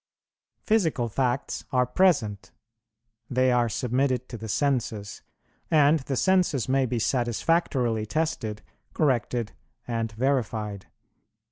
[0.63, 2.49] Physical facts are present;
[3.29, 5.21] they are submitted to the senses,
[5.69, 8.63] and the senses may be satisfactorily tested,
[8.95, 9.51] corrected,
[9.87, 10.87] and verified.